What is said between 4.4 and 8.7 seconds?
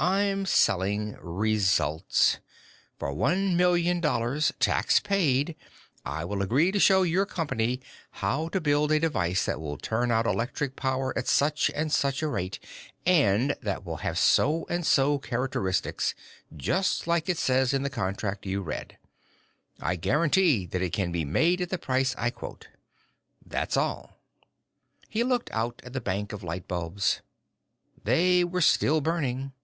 tax paid, I will agree to show your company how to